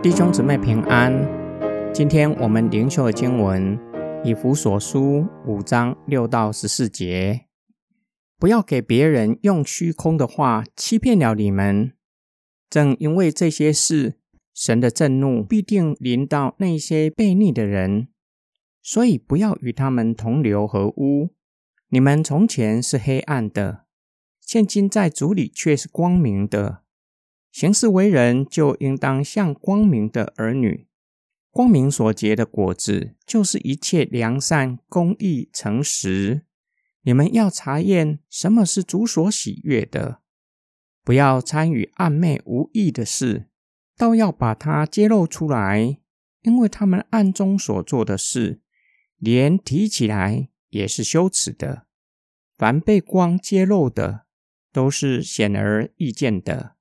[0.00, 1.12] 弟兄姊妹平安，
[1.92, 3.76] 今天我们灵修的经文
[4.24, 7.46] 以弗所书五章六到十四节，
[8.38, 11.94] 不要给别人用虚空的话欺骗了你们。
[12.70, 14.14] 正因为这些事，
[14.54, 18.06] 神的震怒必定临到那些悖逆的人，
[18.80, 21.34] 所以不要与他们同流合污。
[21.88, 23.86] 你们从前是黑暗的，
[24.40, 26.84] 现今在主里却是光明的。
[27.58, 30.86] 行事为人，就应当像光明的儿女。
[31.50, 36.42] 光明所结的果子，就是一切良善、公义、诚实。
[37.02, 40.20] 你们要查验什么是主所喜悦的，
[41.02, 43.48] 不要参与暗昧无益的事，
[43.96, 45.98] 倒要把它揭露出来，
[46.42, 48.60] 因为他们暗中所做的事，
[49.16, 51.86] 连提起来也是羞耻的。
[52.56, 54.26] 凡被光揭露的，
[54.72, 56.76] 都是显而易见的。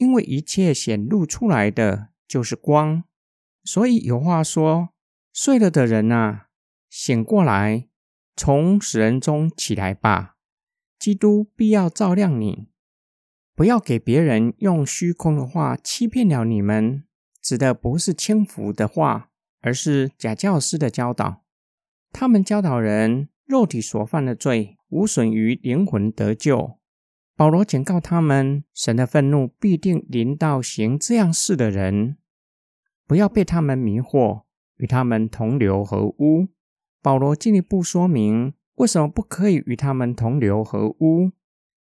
[0.00, 3.04] 因为一切显露出来的就是光，
[3.62, 4.88] 所以有话说：
[5.30, 6.46] 睡了的人呐，
[6.88, 7.86] 醒过来，
[8.34, 10.36] 从死人中起来吧。
[10.98, 12.68] 基督必要照亮你，
[13.54, 17.04] 不要给别人用虚空的话欺骗了你们。
[17.42, 21.44] 指的不是轻浮的话，而是假教师的教导。
[22.10, 26.79] 他们教导人，肉体所犯的罪，无损于灵魂得救。
[27.40, 32.18] 保罗警告他们：神的愤怒必定临到行这样事的人，
[33.06, 34.42] 不要被他们迷惑，
[34.76, 36.48] 与他们同流合污。
[37.00, 41.32] 保罗进一步说明，为什么不可以与他们同流合污？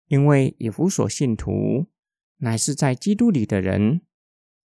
[0.09, 1.87] 因为以弗所信徒
[2.37, 4.01] 乃是在基督里的人，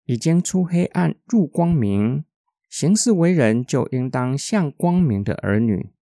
[0.06, 2.24] 已经出黑暗入光明，
[2.68, 5.92] 行事为人就应当像光明的儿女。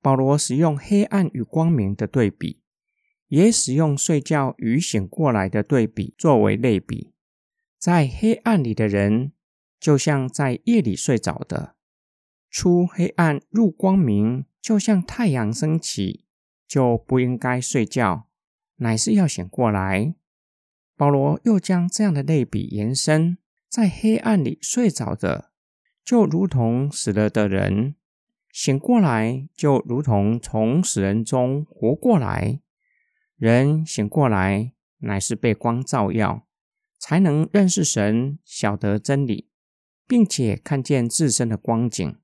[0.00, 2.62] 保罗使用黑暗与光明的对比。
[3.30, 7.12] 也使用睡觉与醒过来的对比作为类比，
[7.78, 9.30] 在黑暗里的人，
[9.78, 11.76] 就像在夜里睡着的；
[12.50, 16.24] 出黑暗入光明，就像太阳升起，
[16.66, 18.26] 就不应该睡觉，
[18.78, 20.12] 乃是要醒过来。
[20.96, 23.38] 保罗又将这样的类比延伸，
[23.68, 25.52] 在黑暗里睡着的，
[26.04, 27.94] 就如同死了的人；
[28.50, 32.60] 醒过来，就如同从死人中活过来。
[33.40, 36.46] 人醒过来，乃是被光照耀，
[36.98, 39.48] 才能认识神，晓得真理，
[40.06, 42.18] 并且看见自身的光景，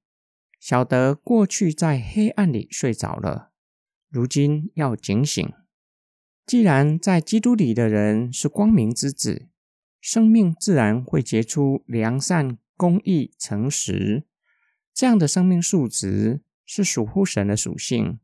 [0.60, 3.52] 晓得过去在黑暗里睡着了，
[4.10, 5.50] 如今要警醒。
[6.44, 9.48] 既然在基督里的人是光明之子，
[9.98, 14.26] 生命自然会结出良善、公义、诚实
[14.92, 18.20] 这样的生命素质，是属乎神的属性。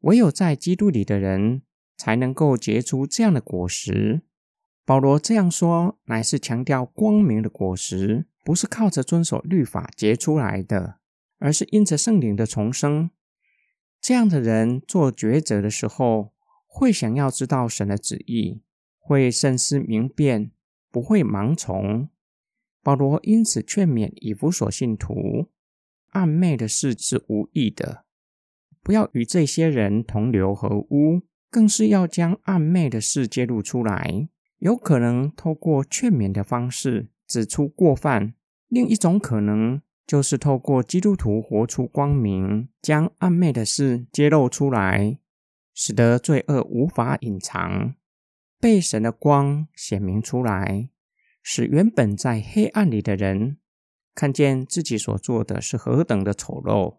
[0.00, 1.62] 唯有在基督里的人。
[1.96, 4.22] 才能够结出这样的果实。
[4.84, 10.98] 保罗这样说，乃是强调光明的果实不是靠着遵守律法结出来的，
[11.38, 13.10] 而是因着圣灵的重生。
[14.00, 16.32] 这样的人做抉择的时候，
[16.66, 18.62] 会想要知道神的旨意，
[18.98, 20.52] 会慎思明辨，
[20.92, 22.08] 不会盲从。
[22.80, 25.48] 保罗因此劝勉以弗所信徒，
[26.10, 28.04] 暗昧的事是无益的，
[28.80, 31.22] 不要与这些人同流合污。
[31.50, 38.34] 更是要将暗昧的事揭露出来，有可能透过劝勉的方式指出过犯；
[38.68, 45.18] 另一种可能就是透过基督徒活出光明，将暗昧的事揭露出来，
[45.74, 47.94] 使得罪恶无法隐藏，
[48.60, 50.90] 被神的光显明出来，
[51.42, 53.58] 使原本在黑暗里的人
[54.14, 56.98] 看见自己所做的是何等的丑陋，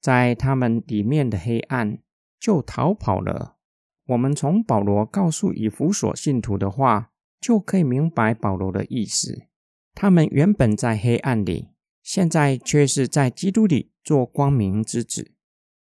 [0.00, 1.98] 在他们里面的黑暗
[2.38, 3.56] 就逃跑了。
[4.10, 9.46] 我们从保罗告诉以弗所信徒的话，就可以明白保罗的意思。
[9.94, 11.68] 他们原本在黑暗里，
[12.02, 15.30] 现在却是在基督里做光明之子。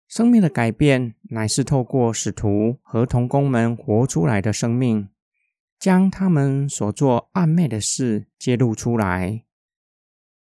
[0.08, 5.08] 生命的改变，乃是透过使徒和同工们活出来的生命，
[5.78, 9.44] 将他们所做暗昧的事揭露出来。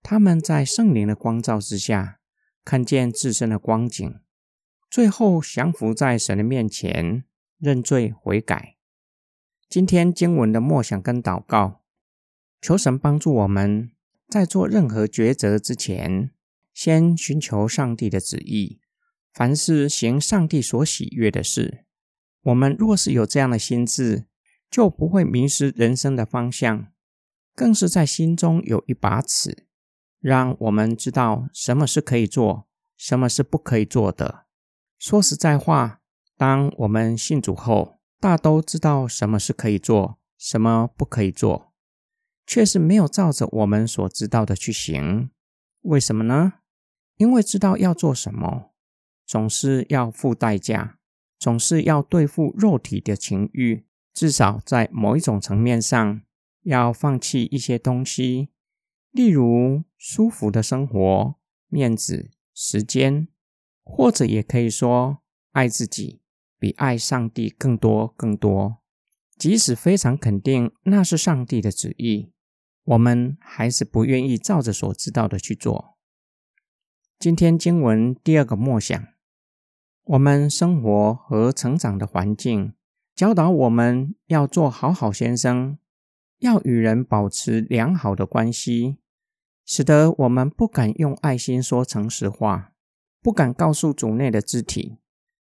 [0.02, 2.20] 他们在圣灵的光照之下，
[2.64, 4.18] 看见自身的光景，
[4.90, 7.24] 最后降服在神的面前。
[7.60, 8.76] 认罪悔改。
[9.68, 11.82] 今天经文的默想跟祷告，
[12.60, 13.92] 求神帮助我们
[14.26, 16.30] 在做任何抉择之前，
[16.72, 18.80] 先寻求上帝的旨意。
[19.32, 21.84] 凡是行上帝所喜悦的事，
[22.42, 24.24] 我们若是有这样的心智，
[24.70, 26.86] 就不会迷失人生的方向，
[27.54, 29.66] 更是在心中有一把尺，
[30.18, 32.66] 让我们知道什么是可以做，
[32.96, 34.46] 什么是不可以做的。
[34.98, 35.99] 说实在话。
[36.40, 41.74] 当我们信主后，大都知道什么是可以做，什么不可以做。
[42.46, 45.28] 却是没有照着我们所知道的去行。
[45.82, 46.54] 为什么呢？
[47.18, 48.70] 因为知道要做什么，
[49.26, 50.98] 总是要付代价，
[51.38, 53.84] 总是要对付肉体的情欲，
[54.14, 56.22] 至少在某一种层面上，
[56.62, 58.48] 要放弃一些东西，
[59.10, 61.34] 例如舒服的生活、
[61.68, 63.28] 面子、时间，
[63.84, 65.18] 或者也可以说
[65.52, 66.19] 爱自己
[66.60, 68.76] 比爱上帝更多更多。
[69.36, 72.30] 即使非常肯定那是上帝的旨意。
[72.84, 75.96] 我们还是不愿意照着所知道的去做。
[77.18, 79.06] 今天经文第二个默想，
[80.04, 82.74] 我们生活和成长的环境
[83.14, 85.78] 教导我们要做好好先生，
[86.38, 88.96] 要与人保持良好的关系，
[89.66, 92.72] 使得我们不敢用爱心说诚实话，
[93.20, 94.96] 不敢告诉主内的肢体，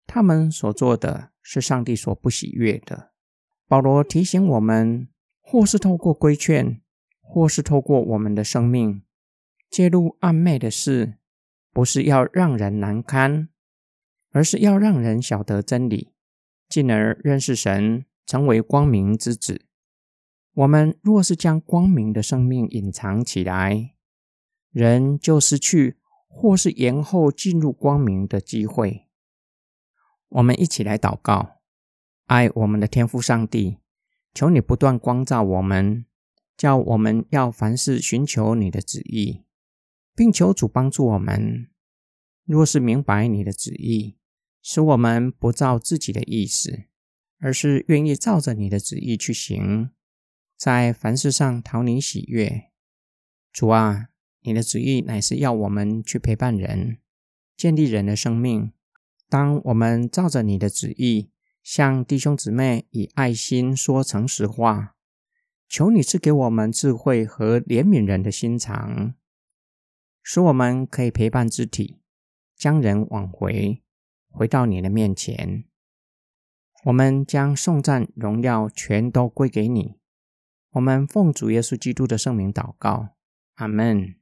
[0.07, 3.11] 他们所做的是上帝所不喜悦的。
[3.67, 5.09] 保罗提醒我们，
[5.41, 6.81] 或是透过规劝。
[7.29, 9.03] 或是透过我们的生命
[9.69, 11.15] 介入暗昧的事，
[11.73, 13.49] 不是要让人难堪，
[14.31, 16.13] 而是要让人晓得真理，
[16.69, 19.67] 进而认识神，成为光明之子。
[20.55, 23.97] 我们若是将光明的生命隐藏起来，
[24.71, 25.97] 人就失去
[26.29, 29.06] 或是延后进入光明的机会。
[30.29, 31.61] 我们一起来祷告，
[32.27, 33.79] 爱我们的天父上帝，
[34.35, 36.05] 求你不断光照我们。
[36.57, 39.43] 叫我们要凡事寻求你的旨意，
[40.15, 41.69] 并求主帮助我们。
[42.47, 44.17] 若是明白你的旨意，
[44.63, 46.85] 使我们不照自己的意思，
[47.41, 49.91] 而是愿意照着你的旨意去行，
[50.57, 52.71] 在凡事上讨你喜悦。
[53.53, 54.09] 主啊，
[54.41, 56.97] 你的旨意乃是要我们去陪伴人，
[57.55, 58.73] 建立人的生命。
[59.29, 61.31] 当我们照着你的旨意，
[61.63, 64.95] 向弟兄姊妹以爱心说诚实话。
[65.69, 69.15] 求你赐给我们智慧和怜悯人的心肠，
[70.23, 72.01] 使我们可以陪伴肢体，
[72.57, 73.83] 将人挽回，
[74.29, 75.65] 回到你的面前。
[76.85, 79.97] 我们将颂赞、荣耀全都归给你。
[80.71, 83.09] 我们奉主耶稣基督的圣名祷告，
[83.55, 84.15] 阿门。